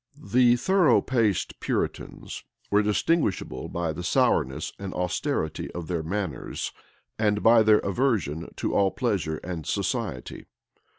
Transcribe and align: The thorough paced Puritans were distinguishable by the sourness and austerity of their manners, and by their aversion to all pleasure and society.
The 0.23 0.55
thorough 0.55 0.99
paced 0.99 1.59
Puritans 1.59 2.43
were 2.71 2.81
distinguishable 2.81 3.69
by 3.69 3.93
the 3.93 4.01
sourness 4.01 4.73
and 4.79 4.95
austerity 4.95 5.69
of 5.73 5.85
their 5.87 6.01
manners, 6.01 6.71
and 7.19 7.43
by 7.43 7.61
their 7.61 7.77
aversion 7.77 8.49
to 8.55 8.73
all 8.73 8.89
pleasure 8.89 9.37
and 9.43 9.63
society. 9.63 10.47